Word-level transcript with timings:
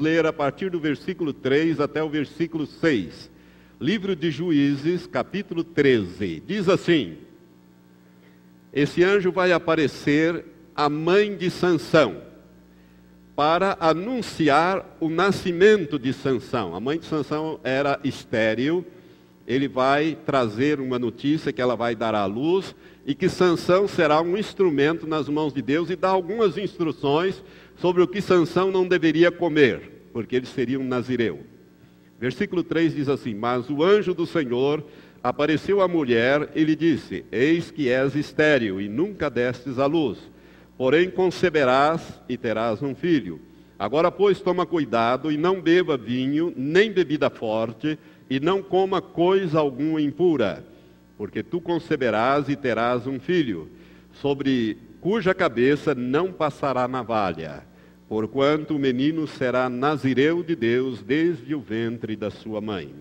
ler 0.00 0.24
a 0.26 0.32
partir 0.32 0.70
do 0.70 0.80
versículo 0.80 1.32
3 1.32 1.78
até 1.78 2.02
o 2.02 2.08
versículo 2.08 2.66
6. 2.66 3.30
Livro 3.80 4.16
de 4.16 4.30
Juízes, 4.30 5.06
capítulo 5.06 5.62
13. 5.62 6.42
Diz 6.46 6.68
assim: 6.68 7.18
Esse 8.72 9.04
anjo 9.04 9.30
vai 9.30 9.52
aparecer 9.52 10.44
à 10.74 10.88
mãe 10.88 11.36
de 11.36 11.50
Sansão 11.50 12.22
para 13.36 13.76
anunciar 13.80 14.96
o 15.00 15.08
nascimento 15.08 15.98
de 15.98 16.12
Sansão. 16.12 16.74
A 16.74 16.80
mãe 16.80 16.98
de 16.98 17.06
Sansão 17.06 17.60
era 17.62 18.00
estéril. 18.02 18.84
Ele 19.50 19.66
vai 19.66 20.16
trazer 20.24 20.78
uma 20.78 20.96
notícia 20.96 21.52
que 21.52 21.60
ela 21.60 21.74
vai 21.74 21.96
dar 21.96 22.14
à 22.14 22.24
luz 22.24 22.72
e 23.04 23.16
que 23.16 23.28
Sansão 23.28 23.88
será 23.88 24.22
um 24.22 24.36
instrumento 24.36 25.08
nas 25.08 25.28
mãos 25.28 25.52
de 25.52 25.60
Deus 25.60 25.90
e 25.90 25.96
dá 25.96 26.08
algumas 26.08 26.56
instruções 26.56 27.42
sobre 27.74 28.00
o 28.00 28.06
que 28.06 28.20
Sansão 28.20 28.70
não 28.70 28.86
deveria 28.86 29.28
comer, 29.32 30.06
porque 30.12 30.36
ele 30.36 30.46
seria 30.46 30.78
um 30.78 30.86
nazireu. 30.86 31.40
Versículo 32.16 32.62
3 32.62 32.94
diz 32.94 33.08
assim: 33.08 33.34
Mas 33.34 33.68
o 33.68 33.82
anjo 33.82 34.14
do 34.14 34.24
Senhor 34.24 34.84
apareceu 35.20 35.80
à 35.80 35.88
mulher 35.88 36.48
e 36.54 36.62
lhe 36.62 36.76
disse: 36.76 37.24
Eis 37.32 37.72
que 37.72 37.88
és 37.88 38.14
estéril 38.14 38.80
e 38.80 38.88
nunca 38.88 39.28
destes 39.28 39.80
à 39.80 39.86
luz, 39.86 40.18
porém 40.78 41.10
conceberás 41.10 42.22
e 42.28 42.36
terás 42.36 42.84
um 42.84 42.94
filho. 42.94 43.40
Agora, 43.76 44.12
pois, 44.12 44.38
toma 44.40 44.64
cuidado 44.64 45.32
e 45.32 45.36
não 45.36 45.60
beba 45.60 45.96
vinho, 45.96 46.52
nem 46.54 46.92
bebida 46.92 47.30
forte, 47.30 47.98
e 48.30 48.40
não 48.40 48.62
coma 48.62 49.02
coisa 49.02 49.58
alguma 49.58 50.00
impura, 50.00 50.64
porque 51.18 51.42
tu 51.42 51.60
conceberás 51.60 52.48
e 52.48 52.56
terás 52.56 53.06
um 53.06 53.20
filho, 53.20 53.68
sobre 54.12 54.78
cuja 55.00 55.34
cabeça 55.34 55.94
não 55.94 56.32
passará 56.32 56.88
navalha 56.88 57.68
porquanto 58.10 58.74
o 58.74 58.78
menino 58.78 59.24
será 59.28 59.68
nazireu 59.68 60.42
de 60.42 60.56
Deus 60.56 61.00
desde 61.00 61.54
o 61.54 61.60
ventre 61.60 62.16
da 62.16 62.28
sua 62.28 62.60
mãe. 62.60 62.92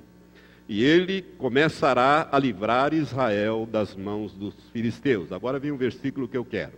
E 0.67 0.84
ele 0.84 1.23
começará 1.39 2.29
a 2.32 2.37
livrar 2.37 2.93
Israel 2.93 3.67
das 3.70 3.95
mãos 3.95 4.35
dos 4.35 4.54
filisteus. 4.71 5.32
Agora 5.32 5.57
vem 5.57 5.71
um 5.71 5.77
versículo 5.77 6.27
que 6.27 6.37
eu 6.37 6.45
quero. 6.45 6.73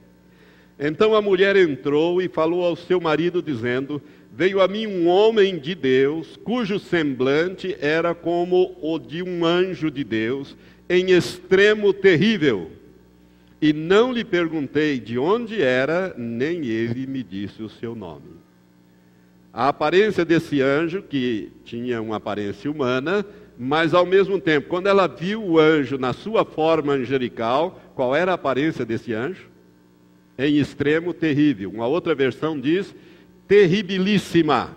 Então 0.84 1.14
a 1.14 1.22
mulher 1.22 1.56
entrou 1.56 2.20
e 2.20 2.28
falou 2.28 2.66
ao 2.66 2.76
seu 2.76 3.00
marido, 3.00 3.40
dizendo: 3.40 4.02
Veio 4.34 4.60
a 4.60 4.68
mim 4.68 4.88
um 4.88 5.08
homem 5.08 5.60
de 5.60 5.76
Deus, 5.76 6.36
cujo 6.44 6.80
semblante 6.80 7.78
era 7.80 8.16
como 8.16 8.76
o 8.82 8.98
de 8.98 9.22
um 9.22 9.46
anjo 9.46 9.92
de 9.92 10.04
Deus, 10.04 10.58
em 10.90 11.12
extremo 11.12 11.94
terrível. 11.94 12.72
E 13.62 13.72
não 13.72 14.12
lhe 14.12 14.26
perguntei 14.26 15.00
de 15.00 15.20
onde 15.20 15.62
era, 15.62 16.16
nem 16.18 16.66
ele 16.66 17.06
me 17.06 17.22
disse 17.22 17.62
o 17.62 17.70
seu 17.70 17.94
nome. 17.94 18.32
A 19.54 19.68
aparência 19.68 20.26
desse 20.26 20.64
anjo, 20.64 21.04
que 21.04 21.52
tinha 21.64 22.02
uma 22.02 22.16
aparência 22.16 22.72
humana, 22.72 23.24
mas 23.56 23.94
ao 23.94 24.04
mesmo 24.04 24.40
tempo, 24.40 24.68
quando 24.68 24.88
ela 24.88 25.06
viu 25.06 25.44
o 25.44 25.60
anjo 25.60 26.00
na 26.00 26.12
sua 26.12 26.44
forma 26.44 26.94
angelical, 26.94 27.80
qual 27.94 28.16
era 28.16 28.32
a 28.32 28.36
aparência 28.36 28.84
desse 28.84 29.14
anjo? 29.14 29.51
Em 30.42 30.58
extremo 30.58 31.14
terrível. 31.14 31.70
Uma 31.70 31.86
outra 31.86 32.16
versão 32.16 32.60
diz 32.60 32.96
terribilíssima. 33.48 34.76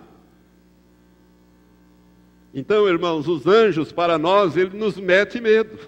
Então, 2.53 2.87
irmãos, 2.87 3.27
os 3.27 3.47
anjos 3.47 3.91
para 3.91 4.19
nós, 4.19 4.57
ele 4.59 4.77
nos 4.77 4.99
mete 4.99 5.41
medo. 5.41 5.79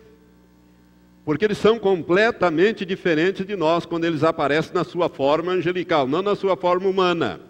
Porque 1.27 1.45
eles 1.45 1.59
são 1.59 1.79
completamente 1.79 2.87
diferentes 2.87 3.47
de 3.47 3.55
nós 3.55 3.85
quando 3.85 4.05
eles 4.05 4.25
aparecem 4.25 4.73
na 4.73 4.83
sua 4.83 5.11
forma 5.11 5.53
angelical, 5.53 6.09
não 6.09 6.23
na 6.23 6.35
sua 6.35 6.57
forma 6.57 6.89
humana. 6.89 7.41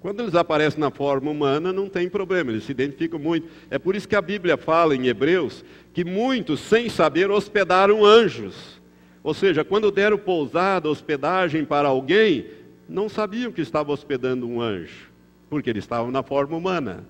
Quando 0.00 0.20
eles 0.20 0.34
aparecem 0.34 0.80
na 0.80 0.90
forma 0.90 1.30
humana, 1.30 1.72
não 1.74 1.88
tem 1.88 2.08
problema, 2.08 2.50
eles 2.50 2.64
se 2.64 2.72
identificam 2.72 3.18
muito. 3.18 3.48
É 3.68 3.78
por 3.78 3.94
isso 3.94 4.08
que 4.08 4.16
a 4.16 4.22
Bíblia 4.22 4.56
fala 4.56 4.96
em 4.96 5.08
Hebreus 5.08 5.62
que 5.92 6.04
muitos, 6.04 6.60
sem 6.60 6.88
saber, 6.88 7.30
hospedaram 7.30 8.04
anjos. 8.04 8.79
Ou 9.22 9.34
seja, 9.34 9.64
quando 9.64 9.90
deram 9.90 10.18
pousada, 10.18 10.88
hospedagem 10.88 11.64
para 11.64 11.88
alguém, 11.88 12.46
não 12.88 13.08
sabiam 13.08 13.52
que 13.52 13.60
estava 13.60 13.92
hospedando 13.92 14.48
um 14.48 14.60
anjo, 14.60 15.10
porque 15.48 15.70
eles 15.70 15.84
estavam 15.84 16.10
na 16.10 16.22
forma 16.22 16.56
humana. 16.56 17.06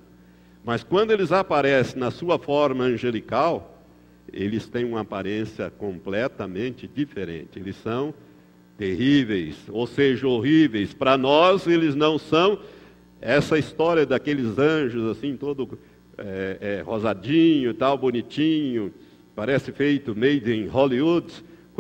Mas 0.65 0.82
quando 0.82 1.12
eles 1.12 1.32
aparecem 1.32 1.98
na 1.98 2.10
sua 2.10 2.38
forma 2.38 2.84
angelical, 2.84 3.82
eles 4.32 4.69
têm 4.69 4.84
uma 4.84 5.00
aparência 5.00 5.71
completamente 5.71 6.87
diferente. 6.87 7.59
Eles 7.59 7.76
são 7.76 8.12
terríveis, 8.77 9.56
ou 9.69 9.87
seja, 9.87 10.27
horríveis. 10.27 10.92
Para 10.92 11.16
nós, 11.16 11.66
eles 11.66 11.94
não 11.94 12.19
são. 12.19 12.59
Essa 13.21 13.59
história 13.59 14.06
daqueles 14.06 14.59
anjos, 14.59 15.04
assim, 15.10 15.37
todo 15.37 15.78
é, 16.16 16.56
é, 16.60 16.82
rosadinho, 16.82 17.75
tal, 17.75 17.98
bonitinho, 17.98 18.92
parece 19.34 19.72
feito 19.72 20.16
made 20.16 20.50
in 20.53 20.66
Hollywood. 20.66 21.31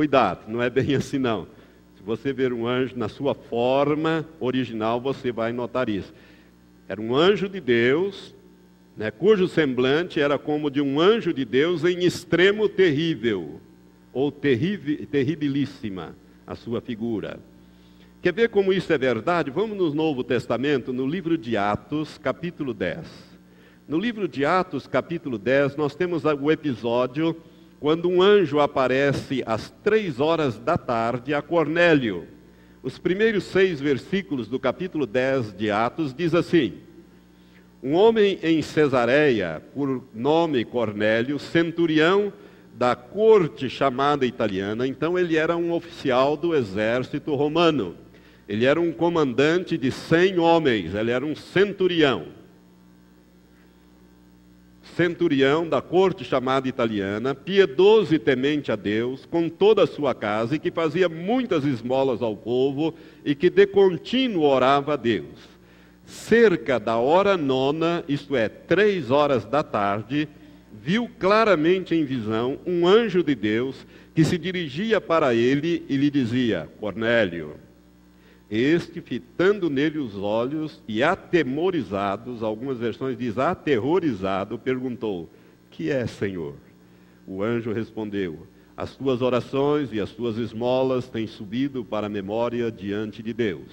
Cuidado, 0.00 0.50
não 0.50 0.62
é 0.62 0.70
bem 0.70 0.94
assim 0.96 1.18
não. 1.18 1.46
Se 1.94 2.02
você 2.02 2.32
ver 2.32 2.54
um 2.54 2.66
anjo 2.66 2.96
na 2.96 3.06
sua 3.06 3.34
forma 3.34 4.26
original, 4.40 4.98
você 4.98 5.30
vai 5.30 5.52
notar 5.52 5.90
isso. 5.90 6.10
Era 6.88 6.98
um 6.98 7.14
anjo 7.14 7.50
de 7.50 7.60
Deus, 7.60 8.34
né, 8.96 9.10
cujo 9.10 9.46
semblante 9.46 10.18
era 10.18 10.38
como 10.38 10.70
de 10.70 10.80
um 10.80 10.98
anjo 10.98 11.34
de 11.34 11.44
Deus 11.44 11.84
em 11.84 12.02
extremo 12.02 12.66
terrível, 12.66 13.60
ou 14.10 14.32
terribilíssima 14.32 16.16
a 16.46 16.54
sua 16.54 16.80
figura. 16.80 17.38
Quer 18.22 18.32
ver 18.32 18.48
como 18.48 18.72
isso 18.72 18.90
é 18.94 18.96
verdade? 18.96 19.50
Vamos 19.50 19.76
no 19.76 19.92
Novo 19.92 20.24
Testamento, 20.24 20.94
no 20.94 21.06
livro 21.06 21.36
de 21.36 21.58
Atos, 21.58 22.16
capítulo 22.16 22.72
10. 22.72 23.06
No 23.86 23.98
livro 23.98 24.26
de 24.26 24.46
Atos, 24.46 24.86
capítulo 24.86 25.36
10, 25.36 25.76
nós 25.76 25.94
temos 25.94 26.24
o 26.24 26.50
episódio 26.50 27.36
quando 27.80 28.10
um 28.10 28.20
anjo 28.20 28.60
aparece 28.60 29.42
às 29.46 29.70
três 29.82 30.20
horas 30.20 30.58
da 30.58 30.76
tarde 30.76 31.32
a 31.32 31.40
Cornélio. 31.40 32.28
Os 32.82 32.98
primeiros 32.98 33.44
seis 33.44 33.80
versículos 33.80 34.48
do 34.48 34.60
capítulo 34.60 35.06
10 35.06 35.54
de 35.54 35.70
Atos 35.70 36.14
diz 36.14 36.34
assim: 36.34 36.74
um 37.82 37.94
homem 37.94 38.38
em 38.42 38.60
Cesareia, 38.60 39.62
por 39.74 40.04
nome 40.14 40.64
Cornélio, 40.66 41.38
centurião 41.38 42.30
da 42.74 42.94
corte 42.94 43.68
chamada 43.70 44.26
italiana, 44.26 44.86
então 44.86 45.18
ele 45.18 45.36
era 45.36 45.56
um 45.56 45.72
oficial 45.72 46.36
do 46.36 46.54
exército 46.54 47.34
romano. 47.34 47.96
Ele 48.46 48.64
era 48.66 48.80
um 48.80 48.92
comandante 48.92 49.78
de 49.78 49.90
cem 49.90 50.38
homens, 50.38 50.94
ele 50.94 51.10
era 51.10 51.24
um 51.24 51.36
centurião. 51.36 52.26
Centurião 54.96 55.68
da 55.68 55.80
corte 55.80 56.24
chamada 56.24 56.68
italiana, 56.68 57.34
piedoso 57.34 58.14
e 58.14 58.18
temente 58.18 58.70
a 58.70 58.76
Deus, 58.76 59.26
com 59.26 59.48
toda 59.48 59.84
a 59.84 59.86
sua 59.86 60.14
casa, 60.14 60.56
e 60.56 60.58
que 60.58 60.70
fazia 60.70 61.08
muitas 61.08 61.64
esmolas 61.64 62.22
ao 62.22 62.36
povo, 62.36 62.94
e 63.24 63.34
que 63.34 63.50
de 63.50 63.66
contínuo 63.66 64.42
orava 64.44 64.94
a 64.94 64.96
Deus 64.96 65.60
cerca 66.10 66.78
da 66.78 66.96
hora 66.96 67.36
nona, 67.36 68.04
isto 68.08 68.34
é, 68.34 68.48
três 68.48 69.10
horas 69.10 69.44
da 69.44 69.62
tarde, 69.62 70.28
viu 70.72 71.08
claramente 71.18 71.94
em 71.94 72.04
visão 72.04 72.58
um 72.66 72.86
anjo 72.86 73.22
de 73.22 73.34
Deus 73.34 73.86
que 74.14 74.24
se 74.24 74.36
dirigia 74.36 75.00
para 75.00 75.34
ele 75.34 75.84
e 75.88 75.96
lhe 75.96 76.10
dizia: 76.10 76.68
Cornélio. 76.80 77.54
Este, 78.50 79.00
fitando 79.00 79.70
nele 79.70 79.98
os 79.98 80.16
olhos 80.16 80.82
e 80.88 81.04
atemorizados, 81.04 82.42
algumas 82.42 82.78
versões 82.78 83.16
diz 83.16 83.38
aterrorizado, 83.38 84.58
perguntou: 84.58 85.30
Que 85.70 85.88
é, 85.88 86.04
Senhor? 86.06 86.54
O 87.24 87.44
anjo 87.44 87.72
respondeu: 87.72 88.48
As 88.76 88.96
tuas 88.96 89.22
orações 89.22 89.92
e 89.92 90.00
as 90.00 90.10
tuas 90.10 90.36
esmolas 90.36 91.08
têm 91.08 91.28
subido 91.28 91.84
para 91.84 92.08
a 92.08 92.10
memória 92.10 92.72
diante 92.72 93.22
de 93.22 93.32
Deus. 93.32 93.70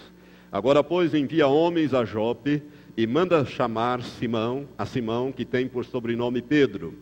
Agora, 0.51 0.83
pois, 0.83 1.15
envia 1.15 1.47
homens 1.47 1.93
a 1.93 2.05
Jope 2.05 2.61
e 2.95 3.07
manda 3.07 3.43
chamar 3.45 4.03
Simão, 4.03 4.67
a 4.77 4.85
Simão, 4.85 5.31
que 5.31 5.43
tem 5.43 5.67
por 5.67 5.85
sobrenome 5.85 6.41
Pedro. 6.41 6.93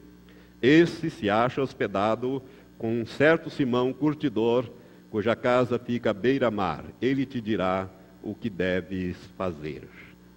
Esse 0.62 1.10
se 1.10 1.30
acha 1.30 1.62
hospedado 1.62 2.42
com 2.78 3.02
um 3.02 3.06
certo 3.06 3.50
Simão 3.50 3.92
curtidor, 3.92 4.66
cuja 5.16 5.34
casa 5.34 5.80
fica 5.80 6.10
à 6.10 6.14
beira-mar. 6.14 6.84
Ele 7.02 7.26
te 7.26 7.40
dirá 7.40 7.88
o 8.22 8.36
que 8.36 8.50
deves 8.50 9.16
fazer. 9.38 9.84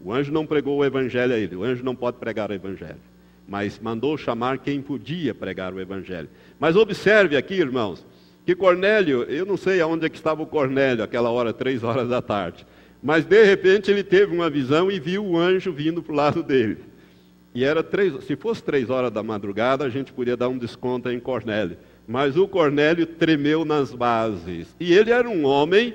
O 0.01 0.13
anjo 0.13 0.33
não 0.33 0.47
pregou 0.47 0.79
o 0.79 0.85
evangelho 0.85 1.35
a 1.35 1.37
ele, 1.37 1.57
o 1.57 1.65
anjo 1.65 1.83
não 1.83 1.97
pode 1.97 2.19
pregar 2.19 2.49
o 2.49 2.55
evangelho, 2.55 3.01
mas 3.49 3.77
mandou 3.81 4.17
chamar 4.17 4.59
quem 4.59 4.81
podia 4.81 5.35
pregar 5.35 5.75
o 5.75 5.81
evangelho. 5.81 6.29
Mas 6.61 6.77
observe 6.77 7.37
aqui, 7.37 7.55
irmãos, 7.55 8.07
que 8.47 8.55
Cornélio, 8.55 9.25
eu 9.25 9.45
não 9.45 9.57
sei 9.57 9.81
aonde 9.81 10.07
é 10.07 10.09
que 10.09 10.15
estava 10.15 10.45
o 10.45 10.47
Cornélio, 10.47 11.03
aquela 11.03 11.29
hora, 11.29 11.53
três 11.53 11.83
horas 11.83 12.09
da 12.09 12.23
tarde. 12.23 12.65
Mas 13.03 13.25
de 13.25 13.45
repente 13.45 13.91
ele 13.91 14.05
teve 14.05 14.33
uma 14.33 14.49
visão 14.49 14.93
e 14.93 15.01
viu 15.01 15.27
o 15.27 15.37
anjo 15.37 15.73
vindo 15.73 16.05
para 16.05 16.13
o 16.13 16.17
lado 16.17 16.41
dele. 16.41 16.79
E 17.53 17.65
era 17.65 17.83
três, 17.83 18.23
se 18.27 18.37
fosse 18.37 18.63
três 18.63 18.91
horas 18.91 19.11
da 19.11 19.25
madrugada, 19.25 19.85
a 19.85 19.91
gente 19.91 20.13
podia 20.13 20.37
dar 20.37 20.49
um 20.49 20.57
desconto 20.57 21.11
em 21.11 21.19
Cornélio. 21.19 21.79
Mas 22.09 22.39
o 22.39 22.49
Cornélio 22.49 23.05
tremeu 23.05 23.67
nas 23.67 23.93
bases. 23.93 24.75
E 24.81 24.95
ele 24.95 25.11
era 25.11 25.29
um 25.29 25.45
homem 25.45 25.93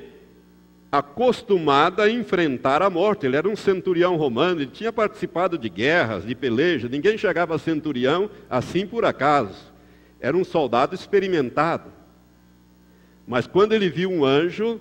acostumada 0.91 2.03
a 2.03 2.09
enfrentar 2.09 2.83
a 2.83 2.89
morte. 2.89 3.25
Ele 3.25 3.35
era 3.35 3.49
um 3.49 3.55
centurião 3.55 4.15
romano, 4.15 4.61
ele 4.61 4.69
tinha 4.69 4.93
participado 4.93 5.57
de 5.57 5.67
guerras, 5.67 6.23
de 6.23 6.35
pelejas. 6.35 6.91
Ninguém 6.91 7.17
chegava 7.17 7.55
a 7.55 7.59
centurião 7.59 8.29
assim 8.47 8.85
por 8.85 9.03
acaso. 9.03 9.73
Era 10.19 10.37
um 10.37 10.43
soldado 10.43 10.93
experimentado. 10.93 11.91
Mas 13.25 13.47
quando 13.47 13.73
ele 13.73 13.89
viu 13.89 14.11
um 14.11 14.23
anjo, 14.23 14.79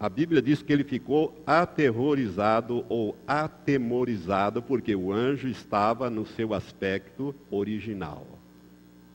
a 0.00 0.08
Bíblia 0.08 0.42
diz 0.42 0.60
que 0.60 0.72
ele 0.72 0.82
ficou 0.82 1.40
aterrorizado 1.46 2.84
ou 2.88 3.16
atemorizado, 3.28 4.60
porque 4.60 4.96
o 4.96 5.12
anjo 5.12 5.46
estava 5.46 6.10
no 6.10 6.26
seu 6.26 6.52
aspecto 6.52 7.32
original, 7.48 8.26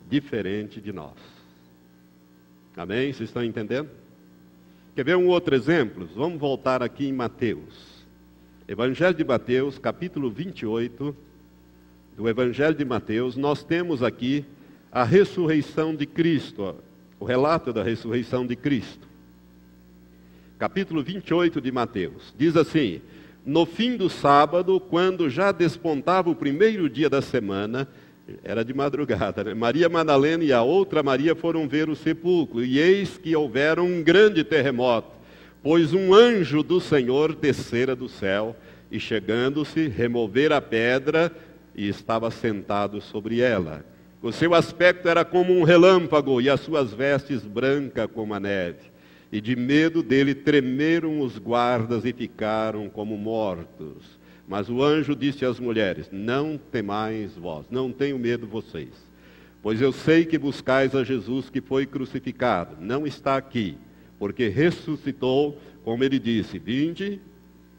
diferente 0.07 0.79
de 0.79 0.93
nós. 0.93 1.38
Amém? 2.79 3.11
Vocês 3.11 3.27
estão 3.27 3.43
entendendo? 3.43 3.89
Quer 4.95 5.03
ver 5.03 5.17
um 5.17 5.27
outro 5.27 5.53
exemplo? 5.53 6.07
Vamos 6.15 6.39
voltar 6.39 6.81
aqui 6.81 7.05
em 7.05 7.11
Mateus. 7.11 8.05
Evangelho 8.69 9.13
de 9.13 9.25
Mateus, 9.25 9.77
capítulo 9.77 10.31
28, 10.31 11.13
do 12.15 12.29
Evangelho 12.29 12.73
de 12.73 12.85
Mateus, 12.85 13.35
nós 13.35 13.65
temos 13.65 14.01
aqui 14.01 14.45
a 14.89 15.03
ressurreição 15.03 15.93
de 15.93 16.05
Cristo, 16.05 16.73
o 17.19 17.25
relato 17.25 17.73
da 17.73 17.83
ressurreição 17.83 18.47
de 18.47 18.55
Cristo. 18.55 19.05
Capítulo 20.57 21.03
28 21.03 21.59
de 21.59 21.73
Mateus. 21.73 22.33
Diz 22.37 22.55
assim: 22.55 23.01
No 23.45 23.65
fim 23.65 23.97
do 23.97 24.09
sábado, 24.09 24.79
quando 24.79 25.29
já 25.29 25.51
despontava 25.51 26.29
o 26.29 26.35
primeiro 26.35 26.89
dia 26.89 27.09
da 27.09 27.21
semana, 27.21 27.89
era 28.43 28.63
de 28.63 28.73
madrugada, 28.73 29.43
né? 29.43 29.53
Maria 29.53 29.89
Madalena 29.89 30.43
e 30.43 30.53
a 30.53 30.61
outra 30.61 31.01
Maria 31.03 31.35
foram 31.35 31.67
ver 31.67 31.89
o 31.89 31.95
sepulcro, 31.95 32.63
e 32.63 32.79
eis 32.79 33.17
que 33.17 33.35
houvera 33.35 33.81
um 33.81 34.01
grande 34.01 34.43
terremoto, 34.43 35.11
pois 35.61 35.93
um 35.93 36.13
anjo 36.13 36.63
do 36.63 36.79
Senhor 36.79 37.35
descera 37.35 37.95
do 37.95 38.07
céu, 38.09 38.55
e 38.91 38.99
chegando-se, 38.99 39.87
removera 39.87 40.57
a 40.57 40.61
pedra, 40.61 41.31
e 41.75 41.87
estava 41.87 42.29
sentado 42.29 42.99
sobre 42.99 43.39
ela. 43.39 43.85
O 44.21 44.33
seu 44.33 44.53
aspecto 44.53 45.07
era 45.07 45.23
como 45.23 45.53
um 45.53 45.63
relâmpago 45.63 46.41
e 46.41 46.49
as 46.49 46.59
suas 46.59 46.93
vestes 46.93 47.45
brancas 47.45 48.09
como 48.13 48.33
a 48.33 48.39
neve. 48.39 48.91
E 49.31 49.39
de 49.39 49.55
medo 49.55 50.03
dele 50.03 50.35
tremeram 50.35 51.21
os 51.21 51.37
guardas 51.37 52.03
e 52.03 52.11
ficaram 52.11 52.89
como 52.89 53.17
mortos. 53.17 54.18
Mas 54.49 54.67
o 54.67 54.83
anjo 54.83 55.15
disse 55.15 55.45
às 55.45 55.59
mulheres: 55.59 56.09
Não 56.11 56.57
temais 56.57 57.37
vós, 57.37 57.67
não 57.69 57.91
tenho 57.91 58.17
medo 58.17 58.47
vocês. 58.47 58.89
Pois 59.61 59.79
eu 59.79 59.91
sei 59.91 60.25
que 60.25 60.39
buscais 60.39 60.95
a 60.95 61.03
Jesus 61.03 61.51
que 61.51 61.61
foi 61.61 61.85
crucificado. 61.85 62.75
Não 62.79 63.05
está 63.05 63.37
aqui, 63.37 63.77
porque 64.17 64.47
ressuscitou, 64.47 65.61
como 65.83 66.03
ele 66.03 66.17
disse: 66.17 66.57
Vinde, 66.57 67.21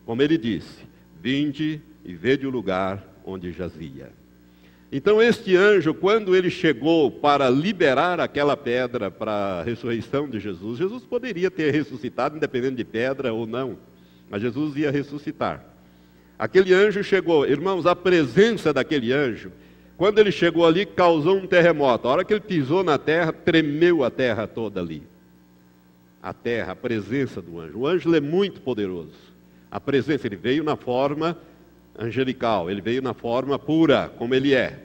como 0.06 0.22
ele 0.22 0.38
disse: 0.38 0.84
Vinde 1.20 1.82
e 2.04 2.14
vede 2.14 2.46
o 2.46 2.50
lugar 2.50 3.04
onde 3.24 3.50
jazia. 3.50 4.12
Então, 4.92 5.20
este 5.20 5.56
anjo, 5.56 5.92
quando 5.92 6.36
ele 6.36 6.50
chegou 6.50 7.10
para 7.10 7.50
liberar 7.50 8.20
aquela 8.20 8.56
pedra 8.56 9.10
para 9.10 9.32
a 9.32 9.62
ressurreição 9.64 10.28
de 10.28 10.38
Jesus, 10.38 10.78
Jesus 10.78 11.04
poderia 11.04 11.50
ter 11.50 11.72
ressuscitado, 11.72 12.36
independente 12.36 12.76
de 12.76 12.84
pedra 12.84 13.32
ou 13.32 13.44
não, 13.44 13.76
mas 14.28 14.40
Jesus 14.40 14.76
ia 14.76 14.90
ressuscitar. 14.92 15.64
Aquele 16.40 16.72
anjo 16.72 17.04
chegou, 17.04 17.46
irmãos, 17.46 17.84
a 17.84 17.94
presença 17.94 18.72
daquele 18.72 19.12
anjo, 19.12 19.52
quando 19.98 20.20
ele 20.20 20.32
chegou 20.32 20.66
ali, 20.66 20.86
causou 20.86 21.36
um 21.36 21.46
terremoto. 21.46 22.08
A 22.08 22.12
hora 22.12 22.24
que 22.24 22.32
ele 22.32 22.40
pisou 22.40 22.82
na 22.82 22.96
terra, 22.96 23.30
tremeu 23.30 24.02
a 24.02 24.10
terra 24.10 24.46
toda 24.46 24.80
ali. 24.80 25.02
A 26.22 26.32
terra, 26.32 26.72
a 26.72 26.76
presença 26.76 27.42
do 27.42 27.60
anjo. 27.60 27.80
O 27.80 27.86
anjo 27.86 28.14
é 28.14 28.22
muito 28.22 28.62
poderoso. 28.62 29.12
A 29.70 29.78
presença, 29.78 30.26
ele 30.26 30.36
veio 30.36 30.64
na 30.64 30.76
forma 30.76 31.36
angelical, 31.98 32.70
ele 32.70 32.80
veio 32.80 33.02
na 33.02 33.12
forma 33.12 33.58
pura, 33.58 34.10
como 34.16 34.34
ele 34.34 34.54
é. 34.54 34.78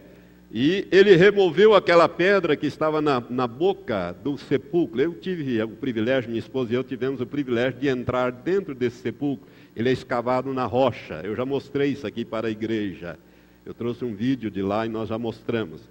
E 0.52 0.86
ele 0.92 1.16
removeu 1.16 1.74
aquela 1.74 2.10
pedra 2.10 2.58
que 2.58 2.68
estava 2.68 3.02
na, 3.02 3.24
na 3.30 3.48
boca 3.48 4.14
do 4.22 4.38
sepulcro. 4.38 5.00
Eu 5.00 5.14
tive 5.14 5.64
o 5.64 5.70
privilégio, 5.70 6.30
minha 6.30 6.40
esposa 6.40 6.74
e 6.74 6.76
eu 6.76 6.84
tivemos 6.84 7.22
o 7.22 7.26
privilégio 7.26 7.80
de 7.80 7.88
entrar 7.88 8.30
dentro 8.30 8.76
desse 8.76 8.98
sepulcro. 8.98 9.48
Ele 9.76 9.90
é 9.90 9.92
escavado 9.92 10.54
na 10.54 10.66
rocha. 10.66 11.22
Eu 11.24 11.36
já 11.36 11.46
mostrei 11.46 11.92
isso 11.92 12.08
aqui 12.08 12.24
para 12.24 12.48
a 12.48 12.52
igreja. 12.52 13.20
Eu 13.66 13.74
trouxe 13.74 14.06
um 14.06 14.16
vídeo 14.16 14.50
de 14.50 14.62
lá 14.62 14.86
e 14.86 14.90
nós 14.90 15.10
já 15.10 15.18
mostramos. 15.18 15.82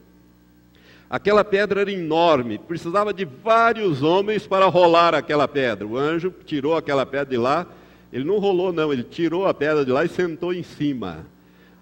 Aquela 1.11 1.45
pedra 1.45 1.83
era 1.83 1.93
enorme, 1.93 2.59
precisava 2.59 3.13
de 3.13 3.25
vários 3.25 4.03
homens 4.03 4.47
para 4.47 4.67
rolar 4.67 5.15
aquela 5.15 5.47
pedra. 5.47 5.87
O 5.87 5.97
anjo 5.97 6.33
tirou 6.45 6.77
aquela 6.77 7.05
pedra 7.05 7.27
de 7.27 7.37
lá 7.37 7.67
ele 8.15 8.23
não 8.23 8.39
rolou, 8.39 8.73
não, 8.73 8.93
ele 8.93 9.03
tirou 9.03 9.45
a 9.45 9.53
pedra 9.53 9.85
de 9.85 9.91
lá 9.91 10.05
e 10.05 10.09
sentou 10.09 10.55
em 10.55 10.63
cima. 10.63 11.27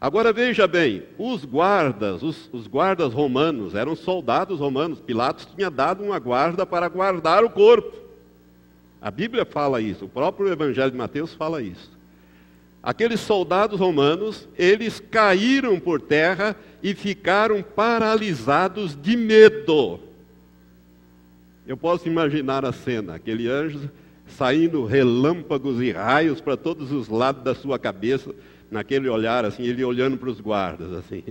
Agora 0.00 0.32
veja 0.32 0.66
bem, 0.66 1.02
os 1.18 1.44
guardas, 1.44 2.22
os, 2.22 2.48
os, 2.50 2.66
guardas 2.66 3.12
romanos, 3.12 3.74
eram 3.74 3.94
soldados 3.94 4.58
romanos. 4.58 4.98
Pilatos 4.98 5.46
tinha 5.54 5.70
dado 5.70 6.02
uma 6.02 6.18
guarda 6.18 6.64
para 6.64 6.88
guardar 6.88 7.44
o 7.44 7.50
corpo. 7.50 8.01
A 9.02 9.10
Bíblia 9.10 9.44
fala 9.44 9.80
isso, 9.80 10.04
o 10.04 10.08
próprio 10.08 10.48
Evangelho 10.52 10.92
de 10.92 10.96
Mateus 10.96 11.34
fala 11.34 11.60
isso. 11.60 11.90
Aqueles 12.80 13.18
soldados 13.18 13.80
romanos, 13.80 14.48
eles 14.56 15.00
caíram 15.00 15.80
por 15.80 16.00
terra 16.00 16.54
e 16.80 16.94
ficaram 16.94 17.62
paralisados 17.62 18.96
de 19.00 19.16
medo. 19.16 19.98
Eu 21.66 21.76
posso 21.76 22.08
imaginar 22.08 22.64
a 22.64 22.72
cena, 22.72 23.16
aquele 23.16 23.48
anjo 23.48 23.90
saindo 24.26 24.84
relâmpagos 24.84 25.80
e 25.80 25.90
raios 25.90 26.40
para 26.40 26.56
todos 26.56 26.92
os 26.92 27.08
lados 27.08 27.42
da 27.42 27.54
sua 27.54 27.78
cabeça, 27.78 28.32
naquele 28.70 29.08
olhar 29.08 29.44
assim, 29.44 29.64
ele 29.64 29.84
olhando 29.84 30.16
para 30.16 30.30
os 30.30 30.40
guardas 30.40 30.92
assim. 30.92 31.24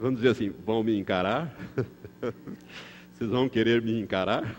Vamos 0.00 0.16
dizer 0.16 0.30
assim, 0.30 0.52
vão 0.64 0.82
me 0.82 0.96
encarar? 0.96 1.54
Vocês 3.12 3.30
vão 3.30 3.48
querer 3.48 3.82
me 3.82 4.00
encarar? 4.00 4.56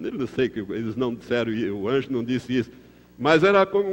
Eu 0.00 0.12
não 0.12 0.26
sei 0.26 0.48
que 0.48 0.60
eles 0.60 0.96
não 0.96 1.14
disseram, 1.14 1.52
o 1.76 1.88
anjo 1.88 2.10
não 2.10 2.24
disse 2.24 2.56
isso, 2.56 2.70
mas 3.18 3.44
era 3.44 3.66
como 3.66 3.88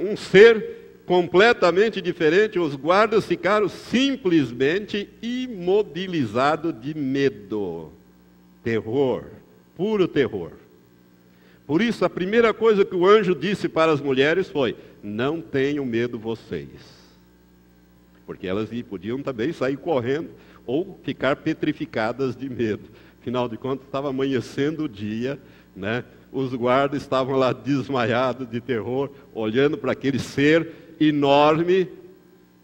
um 0.00 0.16
ser 0.16 0.82
completamente 1.06 2.00
diferente. 2.00 2.58
Os 2.58 2.74
guardas 2.74 3.24
ficaram 3.24 3.68
simplesmente 3.68 5.08
imobilizados 5.22 6.74
de 6.80 6.94
medo, 6.98 7.92
terror, 8.64 9.24
puro 9.76 10.08
terror. 10.08 10.52
Por 11.64 11.80
isso, 11.80 12.04
a 12.04 12.10
primeira 12.10 12.52
coisa 12.52 12.84
que 12.84 12.94
o 12.94 13.06
anjo 13.06 13.34
disse 13.34 13.68
para 13.68 13.92
as 13.92 14.00
mulheres 14.00 14.48
foi: 14.48 14.76
Não 15.02 15.40
tenham 15.40 15.86
medo 15.86 16.18
vocês. 16.18 16.68
Porque 18.26 18.46
elas 18.46 18.68
podiam 18.88 19.22
também 19.22 19.52
sair 19.52 19.76
correndo 19.76 20.30
ou 20.66 20.98
ficar 21.04 21.36
petrificadas 21.36 22.36
de 22.36 22.48
medo. 22.48 22.88
Afinal 23.22 23.48
de 23.48 23.56
contas, 23.56 23.86
estava 23.86 24.08
amanhecendo 24.08 24.82
o 24.82 24.88
dia, 24.88 25.40
né? 25.76 26.04
os 26.32 26.52
guardas 26.54 27.02
estavam 27.02 27.36
lá 27.36 27.52
desmaiados 27.52 28.50
de 28.50 28.60
terror, 28.60 29.10
olhando 29.32 29.78
para 29.78 29.92
aquele 29.92 30.18
ser 30.18 30.96
enorme, 30.98 31.86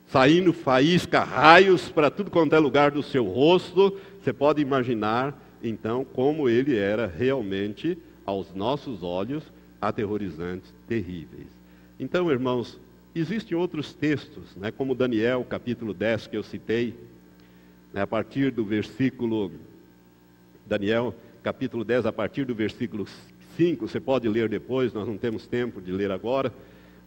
saindo 0.07 0.53
faísca, 0.53 1.23
raios 1.23 1.91
para 1.91 2.11
tudo 2.11 2.29
quanto 2.29 2.57
é 2.57 2.59
lugar 2.59 2.91
do 2.91 3.05
seu 3.05 3.25
rosto. 3.25 3.97
Você 4.21 4.33
pode 4.33 4.61
imaginar, 4.61 5.41
então, 5.63 6.05
como 6.05 6.49
ele 6.49 6.77
era 6.77 7.07
realmente 7.07 7.97
aos 8.27 8.53
nossos 8.53 9.05
olhos, 9.05 9.45
aterrorizantes, 9.81 10.75
terríveis. 10.89 11.47
Então, 12.01 12.29
irmãos, 12.33 12.81
existem 13.15 13.57
outros 13.57 13.95
textos, 13.95 14.57
né, 14.57 14.73
como 14.73 14.93
Daniel, 14.93 15.47
capítulo 15.49 15.95
10, 15.95 16.27
que 16.27 16.37
eu 16.37 16.43
citei, 16.43 16.97
né, 17.93 18.01
a 18.01 18.07
partir 18.09 18.51
do 18.51 18.65
versículo. 18.65 19.53
Daniel, 20.69 21.15
capítulo 21.43 21.83
10, 21.83 22.07
a 22.07 22.13
partir 22.13 22.45
do 22.45 22.55
versículo 22.55 23.07
5, 23.57 23.89
você 23.89 23.99
pode 23.99 24.29
ler 24.29 24.49
depois, 24.49 24.93
nós 24.93 25.09
não 25.09 25.17
temos 25.17 25.47
tempo 25.47 25.81
de 25.81 25.91
ler 25.91 26.11
agora, 26.11 26.53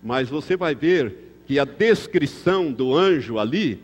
mas 0.01 0.29
você 0.29 0.57
vai 0.57 0.73
ver 0.73 1.15
que 1.45 1.59
a 1.59 1.65
descrição 1.65 2.71
do 2.71 2.95
anjo 2.95 3.37
ali 3.37 3.79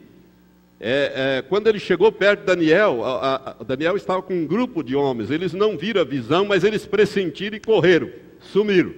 é, 0.79 1.37
é, 1.39 1.41
quando 1.41 1.67
ele 1.67 1.79
chegou 1.79 2.11
perto 2.11 2.41
de 2.41 2.45
Daniel, 2.45 3.03
a, 3.03 3.35
a, 3.59 3.63
Daniel 3.63 3.95
estava 3.95 4.21
com 4.21 4.33
um 4.33 4.45
grupo 4.45 4.83
de 4.83 4.95
homens. 4.95 5.31
Eles 5.31 5.53
não 5.53 5.77
viram 5.77 6.01
a 6.01 6.03
visão, 6.03 6.45
mas 6.45 6.63
eles 6.63 6.85
pressentiram 6.85 7.57
e 7.57 7.59
correram, 7.59 8.09
sumiram. 8.39 8.93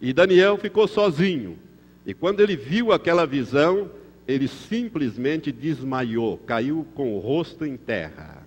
E 0.00 0.12
Daniel 0.12 0.58
ficou 0.58 0.86
sozinho. 0.86 1.58
E 2.04 2.12
quando 2.12 2.40
ele 2.40 2.56
viu 2.56 2.92
aquela 2.92 3.26
visão, 3.26 3.90
ele 4.26 4.48
simplesmente 4.48 5.50
desmaiou, 5.50 6.36
caiu 6.38 6.86
com 6.94 7.14
o 7.14 7.18
rosto 7.18 7.64
em 7.64 7.76
terra. 7.76 8.37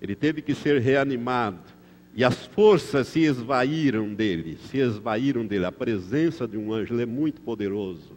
Ele 0.00 0.14
teve 0.14 0.42
que 0.42 0.54
ser 0.54 0.80
reanimado. 0.80 1.76
E 2.14 2.24
as 2.24 2.46
forças 2.46 3.08
se 3.08 3.20
esvaíram 3.20 4.14
dele, 4.14 4.58
se 4.70 4.78
esvaíram 4.78 5.46
dele. 5.46 5.66
A 5.66 5.72
presença 5.72 6.48
de 6.48 6.56
um 6.56 6.72
anjo 6.72 6.98
é 6.98 7.06
muito 7.06 7.40
poderoso. 7.42 8.14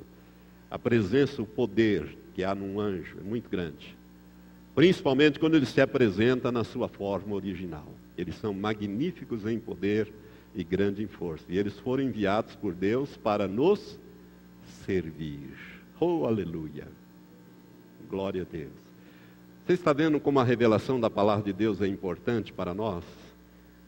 A 0.71 0.79
presença, 0.79 1.41
o 1.41 1.45
poder 1.45 2.17
que 2.33 2.43
há 2.43 2.55
num 2.55 2.79
anjo 2.79 3.17
é 3.19 3.23
muito 3.23 3.49
grande. 3.49 3.97
Principalmente 4.73 5.39
quando 5.39 5.55
ele 5.55 5.65
se 5.65 5.81
apresenta 5.81 6.51
na 6.51 6.63
sua 6.63 6.87
forma 6.87 7.35
original. 7.35 7.91
Eles 8.17 8.35
são 8.35 8.53
magníficos 8.53 9.45
em 9.45 9.59
poder, 9.59 10.09
e 10.53 10.63
grande 10.63 11.03
em 11.03 11.07
força. 11.07 11.45
E 11.49 11.57
eles 11.57 11.77
foram 11.79 12.03
enviados 12.03 12.55
por 12.55 12.73
Deus 12.73 13.15
para 13.17 13.47
nos 13.47 13.99
servir. 14.85 15.53
Oh, 15.99 16.25
aleluia! 16.25 16.87
Glória 18.09 18.41
a 18.41 18.45
Deus. 18.45 18.88
Você 19.69 19.73
está 19.73 19.93
vendo 19.93 20.19
como 20.19 20.39
a 20.39 20.43
revelação 20.43 20.99
da 20.99 21.11
palavra 21.11 21.43
de 21.43 21.53
Deus 21.53 21.79
é 21.79 21.85
importante 21.85 22.51
para 22.51 22.73
nós? 22.73 23.03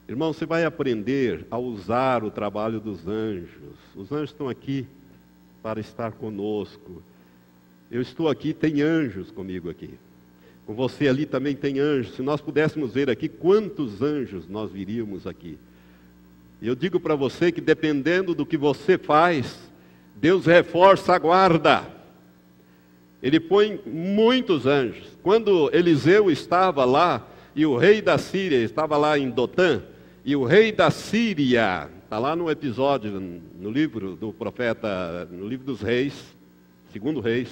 Irmão, 0.08 0.32
você 0.32 0.46
vai 0.46 0.64
aprender 0.64 1.44
a 1.50 1.58
usar 1.58 2.22
o 2.22 2.30
trabalho 2.30 2.78
dos 2.78 3.08
anjos. 3.08 3.74
Os 3.96 4.12
anjos 4.12 4.30
estão 4.30 4.48
aqui 4.48 4.86
para 5.60 5.80
estar 5.80 6.12
conosco. 6.12 7.02
Eu 7.90 8.00
estou 8.00 8.28
aqui, 8.28 8.54
tem 8.54 8.80
anjos 8.80 9.32
comigo 9.32 9.68
aqui. 9.68 9.90
Com 10.66 10.72
você 10.72 11.08
ali 11.08 11.26
também 11.26 11.56
tem 11.56 11.80
anjos. 11.80 12.14
Se 12.14 12.22
nós 12.22 12.40
pudéssemos 12.40 12.94
ver 12.94 13.10
aqui 13.10 13.28
quantos 13.28 14.00
anjos 14.00 14.46
nós 14.48 14.70
viríamos 14.70 15.26
aqui. 15.26 15.58
Eu 16.62 16.76
digo 16.76 17.00
para 17.00 17.16
você 17.16 17.50
que 17.50 17.60
dependendo 17.60 18.36
do 18.36 18.46
que 18.46 18.56
você 18.56 18.96
faz, 18.96 19.58
Deus 20.14 20.46
reforça 20.46 21.12
a 21.12 21.18
guarda. 21.18 22.01
Ele 23.22 23.38
põe 23.38 23.80
muitos 23.86 24.66
anjos. 24.66 25.16
Quando 25.22 25.70
Eliseu 25.72 26.30
estava 26.30 26.84
lá 26.84 27.28
e 27.54 27.64
o 27.64 27.76
rei 27.76 28.02
da 28.02 28.18
Síria 28.18 28.58
estava 28.58 28.96
lá 28.96 29.16
em 29.16 29.30
Dotã, 29.30 29.80
e 30.24 30.34
o 30.34 30.44
rei 30.44 30.72
da 30.72 30.90
Síria, 30.90 31.88
está 32.04 32.18
lá 32.18 32.34
no 32.34 32.50
episódio, 32.50 33.20
no 33.58 33.70
livro 33.70 34.16
do 34.16 34.32
profeta, 34.32 35.28
no 35.30 35.46
livro 35.46 35.66
dos 35.66 35.80
reis, 35.80 36.14
segundo 36.92 37.20
reis, 37.20 37.48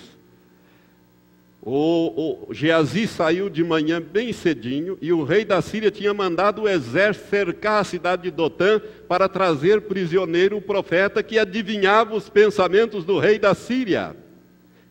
o, 1.62 2.46
o 2.48 2.54
Geazi 2.54 3.06
saiu 3.06 3.50
de 3.50 3.62
manhã 3.62 4.00
bem 4.00 4.32
cedinho 4.32 4.96
e 5.00 5.12
o 5.12 5.24
rei 5.24 5.44
da 5.44 5.60
Síria 5.60 5.90
tinha 5.90 6.14
mandado 6.14 6.62
o 6.62 6.68
exército 6.68 7.28
cercar 7.28 7.80
a 7.82 7.84
cidade 7.84 8.22
de 8.22 8.30
Dotã 8.30 8.80
para 9.06 9.28
trazer 9.28 9.82
prisioneiro 9.82 10.56
o 10.56 10.62
profeta 10.62 11.22
que 11.22 11.38
adivinhava 11.38 12.14
os 12.14 12.30
pensamentos 12.30 13.04
do 13.04 13.18
rei 13.18 13.38
da 13.38 13.54
Síria 13.54 14.16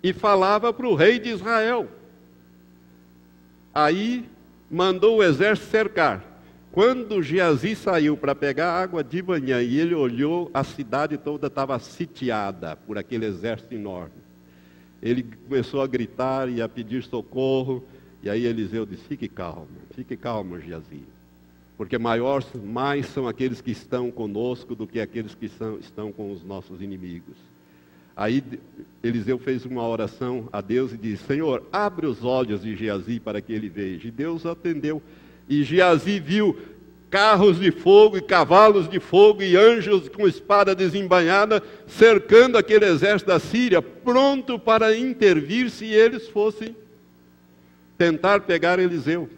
e 0.01 0.13
falava 0.13 0.73
para 0.73 0.87
o 0.87 0.95
rei 0.95 1.19
de 1.19 1.29
Israel. 1.29 1.87
Aí 3.73 4.25
mandou 4.69 5.17
o 5.17 5.23
exército 5.23 5.69
cercar. 5.69 6.23
Quando 6.71 7.21
Geazi 7.21 7.75
saiu 7.75 8.15
para 8.15 8.35
pegar 8.35 8.71
água 8.71 9.03
de 9.03 9.21
manhã 9.23 9.61
e 9.61 9.79
ele 9.79 9.95
olhou, 9.95 10.51
a 10.53 10.63
cidade 10.63 11.17
toda 11.17 11.47
estava 11.47 11.77
sitiada 11.79 12.75
por 12.75 12.97
aquele 12.97 13.25
exército 13.25 13.73
enorme 13.73 14.29
ele 15.01 15.23
começou 15.23 15.81
a 15.81 15.87
gritar 15.87 16.49
e 16.49 16.61
a 16.61 16.67
pedir 16.67 17.03
socorro. 17.03 17.83
E 18.21 18.29
aí 18.29 18.45
Eliseu 18.45 18.85
disse: 18.85 19.03
Fique 19.03 19.27
calmo, 19.27 19.67
fique 19.91 20.15
calmo, 20.17 20.59
Geazi. 20.59 21.03
Porque 21.77 21.97
maiores, 21.97 22.47
mais 22.55 23.05
são 23.07 23.27
aqueles 23.27 23.61
que 23.61 23.71
estão 23.71 24.11
conosco 24.11 24.75
do 24.75 24.85
que 24.85 24.99
aqueles 24.99 25.33
que 25.33 25.47
são, 25.47 25.79
estão 25.79 26.11
com 26.11 26.31
os 26.31 26.43
nossos 26.43 26.81
inimigos. 26.81 27.37
Aí 28.15 28.43
Eliseu 29.01 29.39
fez 29.39 29.65
uma 29.65 29.87
oração 29.87 30.49
a 30.51 30.61
Deus 30.61 30.93
e 30.93 30.97
disse: 30.97 31.23
Senhor, 31.23 31.63
abre 31.71 32.05
os 32.05 32.23
olhos 32.23 32.61
de 32.61 32.75
Geazi 32.75 33.19
para 33.19 33.41
que 33.41 33.53
ele 33.53 33.69
veja. 33.69 34.07
E 34.07 34.11
Deus 34.11 34.45
atendeu. 34.45 35.01
E 35.47 35.63
Geazi 35.63 36.19
viu 36.19 36.57
carros 37.09 37.59
de 37.59 37.71
fogo 37.71 38.17
e 38.17 38.21
cavalos 38.21 38.87
de 38.87 38.99
fogo 38.99 39.41
e 39.41 39.55
anjos 39.55 40.07
com 40.09 40.27
espada 40.27 40.75
desembainhada 40.75 41.63
cercando 41.87 42.57
aquele 42.57 42.85
exército 42.85 43.31
da 43.31 43.39
Síria, 43.39 43.81
pronto 43.81 44.59
para 44.59 44.95
intervir 44.95 45.69
se 45.71 45.85
eles 45.85 46.27
fossem 46.27 46.75
tentar 47.97 48.41
pegar 48.41 48.79
Eliseu. 48.79 49.29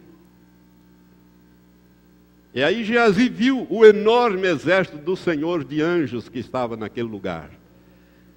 E 2.54 2.62
aí 2.62 2.84
Geazi 2.84 3.30
viu 3.30 3.66
o 3.70 3.86
enorme 3.86 4.48
exército 4.48 4.98
do 4.98 5.16
Senhor 5.16 5.63
de 5.63 5.82
anjos 5.82 6.28
que 6.28 6.40
estava 6.40 6.75
naquele 6.75 7.08
lugar. 7.08 7.61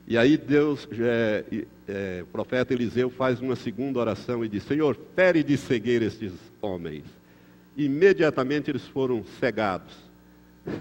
E 0.07 0.19
aí 0.19 0.37
Deus, 0.37 0.87
é, 1.01 1.45
é, 1.89 2.23
o 2.23 2.27
profeta 2.27 2.75
Eliseu 2.75 3.09
faz 3.09 3.41
uma 3.41 3.57
segunda 3.57 3.99
oração 3.99 4.45
e 4.45 4.49
diz: 4.49 4.63
Senhor, 4.65 4.99
fere 5.15 5.43
de 5.43 5.57
cegueira 5.57 6.05
estes 6.05 6.33
homens 6.61 7.05
imediatamente 7.77 8.71
eles 8.71 8.87
foram 8.87 9.25
cegados. 9.41 9.95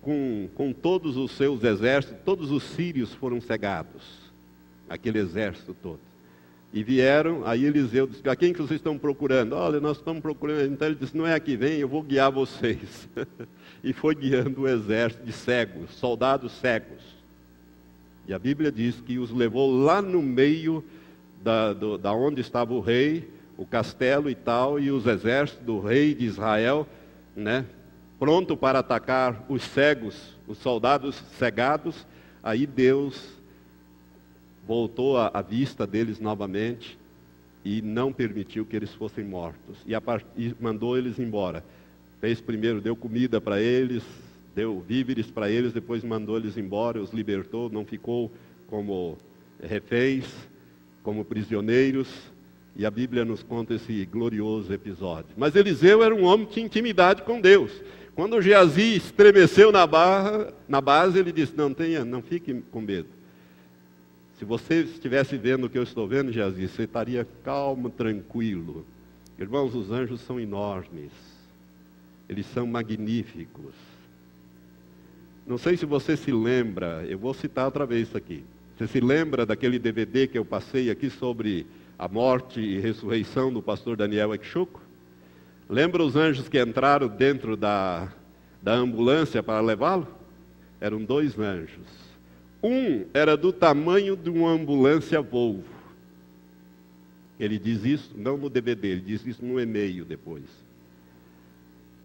com, 0.00 0.48
com 0.54 0.72
todos 0.72 1.16
os 1.16 1.32
seus 1.32 1.64
exércitos, 1.64 2.20
todos 2.24 2.50
os 2.50 2.62
sírios 2.62 3.12
foram 3.14 3.40
cegados. 3.40 4.32
Aquele 4.88 5.18
exército 5.18 5.74
todo. 5.74 6.00
E 6.72 6.82
vieram, 6.82 7.46
aí 7.46 7.64
Eliseu 7.64 8.06
disse, 8.06 8.28
a 8.28 8.36
quem 8.36 8.52
que 8.52 8.60
vocês 8.60 8.78
estão 8.78 8.98
procurando? 8.98 9.54
Olha, 9.54 9.80
nós 9.80 9.96
estamos 9.96 10.20
procurando. 10.20 10.72
Então 10.72 10.86
ele 10.86 10.96
disse, 10.96 11.16
não 11.16 11.26
é 11.26 11.34
aqui, 11.34 11.56
vem, 11.56 11.78
eu 11.78 11.88
vou 11.88 12.02
guiar 12.02 12.30
vocês. 12.30 13.08
e 13.82 13.92
foi 13.92 14.14
guiando 14.14 14.62
o 14.62 14.68
exército 14.68 15.24
de 15.24 15.32
cegos, 15.32 15.90
soldados 15.92 16.52
cegos. 16.52 17.15
E 18.28 18.34
a 18.34 18.38
Bíblia 18.38 18.72
diz 18.72 19.00
que 19.00 19.18
os 19.18 19.30
levou 19.30 19.70
lá 19.70 20.02
no 20.02 20.20
meio 20.20 20.84
da, 21.42 21.72
do, 21.72 21.96
da 21.96 22.12
onde 22.12 22.40
estava 22.40 22.74
o 22.74 22.80
rei, 22.80 23.30
o 23.56 23.64
castelo 23.64 24.28
e 24.28 24.34
tal, 24.34 24.80
e 24.80 24.90
os 24.90 25.06
exércitos 25.06 25.64
do 25.64 25.78
rei 25.78 26.14
de 26.14 26.24
Israel, 26.24 26.86
né, 27.36 27.64
pronto 28.18 28.56
para 28.56 28.80
atacar 28.80 29.44
os 29.48 29.62
cegos, 29.62 30.36
os 30.46 30.58
soldados 30.58 31.22
cegados, 31.38 32.06
aí 32.42 32.66
Deus 32.66 33.36
voltou 34.66 35.16
a, 35.16 35.30
a 35.32 35.40
vista 35.40 35.86
deles 35.86 36.18
novamente 36.18 36.98
e 37.64 37.80
não 37.80 38.12
permitiu 38.12 38.66
que 38.66 38.74
eles 38.74 38.92
fossem 38.92 39.24
mortos. 39.24 39.78
E, 39.86 39.92
e 40.36 40.54
mandou 40.60 40.98
eles 40.98 41.18
embora. 41.18 41.64
Fez 42.20 42.40
primeiro, 42.40 42.80
deu 42.80 42.96
comida 42.96 43.40
para 43.40 43.60
eles, 43.60 44.02
deu 44.56 44.80
víveres 44.80 45.30
para 45.30 45.50
eles, 45.50 45.74
depois 45.74 46.02
mandou 46.02 46.38
eles 46.38 46.56
embora, 46.56 46.98
os 46.98 47.12
libertou, 47.12 47.68
não 47.68 47.84
ficou 47.84 48.32
como 48.68 49.18
reféns, 49.62 50.24
como 51.02 51.26
prisioneiros, 51.26 52.08
e 52.74 52.86
a 52.86 52.90
Bíblia 52.90 53.22
nos 53.22 53.42
conta 53.42 53.74
esse 53.74 54.06
glorioso 54.06 54.72
episódio. 54.72 55.30
Mas 55.36 55.54
Eliseu 55.54 56.02
era 56.02 56.14
um 56.14 56.24
homem 56.24 56.46
que 56.46 56.54
tinha 56.54 56.64
intimidade 56.64 57.22
com 57.22 57.38
Deus. 57.38 57.70
Quando 58.14 58.40
Geazi 58.40 58.96
estremeceu 58.96 59.70
na, 59.70 59.86
barra, 59.86 60.54
na 60.66 60.80
base, 60.80 61.18
ele 61.18 61.32
disse: 61.32 61.54
Não 61.54 61.74
tenha, 61.74 62.02
não 62.02 62.22
fique 62.22 62.54
com 62.70 62.80
medo. 62.80 63.08
Se 64.38 64.44
você 64.44 64.82
estivesse 64.82 65.36
vendo 65.36 65.64
o 65.64 65.70
que 65.70 65.78
eu 65.78 65.82
estou 65.82 66.08
vendo, 66.08 66.32
Geazi, 66.32 66.66
você 66.66 66.84
estaria 66.84 67.26
calmo, 67.44 67.90
tranquilo. 67.90 68.86
Irmãos, 69.38 69.74
os 69.74 69.90
anjos 69.90 70.22
são 70.22 70.40
enormes. 70.40 71.12
Eles 72.26 72.46
são 72.46 72.66
magníficos. 72.66 73.74
Não 75.46 75.56
sei 75.56 75.76
se 75.76 75.86
você 75.86 76.16
se 76.16 76.32
lembra, 76.32 77.04
eu 77.08 77.16
vou 77.16 77.32
citar 77.32 77.66
outra 77.66 77.86
vez 77.86 78.08
isso 78.08 78.16
aqui. 78.16 78.44
Você 78.76 78.88
se 78.88 79.00
lembra 79.00 79.46
daquele 79.46 79.78
DVD 79.78 80.26
que 80.26 80.36
eu 80.36 80.44
passei 80.44 80.90
aqui 80.90 81.08
sobre 81.08 81.66
a 81.96 82.08
morte 82.08 82.60
e 82.60 82.80
ressurreição 82.80 83.52
do 83.52 83.62
pastor 83.62 83.96
Daniel 83.96 84.34
Ekchuko? 84.34 84.82
Lembra 85.68 86.02
os 86.02 86.16
anjos 86.16 86.48
que 86.48 86.60
entraram 86.60 87.06
dentro 87.06 87.56
da, 87.56 88.12
da 88.60 88.74
ambulância 88.74 89.40
para 89.40 89.60
levá-lo? 89.60 90.08
Eram 90.80 91.04
dois 91.04 91.38
anjos. 91.38 91.86
Um 92.60 93.06
era 93.14 93.36
do 93.36 93.52
tamanho 93.52 94.16
de 94.16 94.28
uma 94.28 94.50
ambulância 94.50 95.22
Volvo. 95.22 95.76
Ele 97.38 97.58
diz 97.58 97.84
isso, 97.84 98.14
não 98.16 98.36
no 98.36 98.50
DVD, 98.50 98.88
ele 98.88 99.00
diz 99.00 99.24
isso 99.24 99.44
no 99.44 99.60
e-mail 99.60 100.04
depois. 100.04 100.44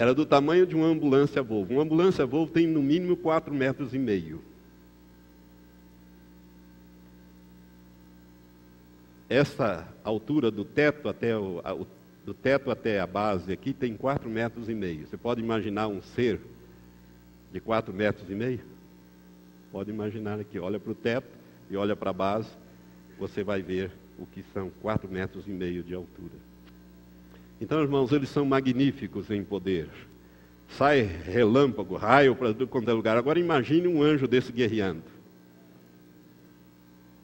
Era 0.01 0.15
do 0.15 0.25
tamanho 0.25 0.65
de 0.65 0.75
uma 0.75 0.87
ambulância 0.87 1.43
Volvo. 1.43 1.73
Uma 1.73 1.83
ambulância 1.83 2.25
Volvo 2.25 2.51
tem 2.51 2.65
no 2.65 2.81
mínimo 2.81 3.15
4 3.15 3.53
metros 3.53 3.93
e 3.93 3.99
meio. 3.99 4.41
essa 9.31 9.87
altura 10.03 10.51
do 10.51 10.65
teto 10.65 11.07
até 11.07 11.37
o, 11.37 11.61
a, 11.63 11.73
o, 11.73 11.87
do 12.25 12.33
teto 12.33 12.69
até 12.69 12.99
a 12.99 13.07
base 13.07 13.53
aqui 13.53 13.71
tem 13.71 13.95
4 13.95 14.29
metros 14.29 14.67
e 14.67 14.75
meio. 14.75 15.07
Você 15.07 15.15
pode 15.15 15.39
imaginar 15.39 15.87
um 15.87 16.01
ser 16.01 16.41
de 17.49 17.61
4 17.61 17.93
metros 17.93 18.29
e 18.29 18.35
meio? 18.35 18.59
Pode 19.71 19.89
imaginar 19.89 20.37
aqui, 20.37 20.59
olha 20.59 20.77
para 20.77 20.91
o 20.91 20.95
teto 20.95 21.29
e 21.69 21.77
olha 21.77 21.95
para 21.95 22.09
a 22.09 22.13
base, 22.13 22.49
você 23.17 23.41
vai 23.41 23.61
ver 23.61 23.89
o 24.19 24.25
que 24.25 24.43
são 24.53 24.69
4 24.81 25.09
metros 25.09 25.47
e 25.47 25.51
meio 25.51 25.81
de 25.81 25.95
altura. 25.95 26.35
Então, 27.61 27.79
irmãos, 27.79 28.11
eles 28.11 28.29
são 28.29 28.43
magníficos 28.43 29.29
em 29.29 29.43
poder. 29.43 29.87
Sai 30.67 31.01
relâmpago, 31.03 31.95
raio 31.95 32.35
para 32.35 32.47
tudo 32.47 32.67
quanto 32.67 32.89
é 32.89 32.93
lugar. 32.93 33.15
Agora 33.15 33.39
imagine 33.39 33.87
um 33.87 34.01
anjo 34.01 34.27
desse 34.27 34.51
guerreando. 34.51 35.03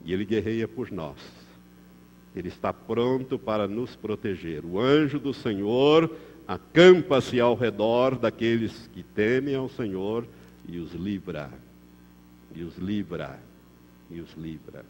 E 0.06 0.13
ele 0.13 0.24
guerreia 0.24 0.67
por 0.67 0.91
nós. 0.91 1.17
Ele 2.36 2.50
está 2.50 2.72
pronto 2.72 3.39
para 3.39 3.67
nos 3.67 3.96
proteger. 3.96 4.63
O 4.63 4.79
anjo 4.79 5.17
do 5.17 5.34
Senhor 5.34 6.15
acampa-se 6.48 7.39
ao 7.39 7.56
redor 7.56 8.15
daqueles 8.15 8.88
que 8.94 9.01
temem 9.01 9.56
ao 9.56 9.67
Senhor 9.67 10.27
e 10.67 10.77
os 10.77 10.94
livra. 10.94 11.50
E 12.53 12.62
os 12.62 12.77
livra. 12.77 13.39
E 14.12 14.22
os 14.22 14.34
livra. 14.36 14.86